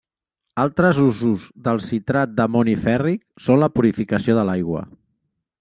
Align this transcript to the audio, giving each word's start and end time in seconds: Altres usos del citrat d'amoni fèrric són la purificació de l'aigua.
Altres 0.61 1.01
usos 1.03 1.43
del 1.67 1.83
citrat 1.89 2.33
d'amoni 2.39 2.75
fèrric 2.89 3.23
són 3.49 3.63
la 3.65 3.73
purificació 3.77 4.39
de 4.41 4.51
l'aigua. 4.51 4.87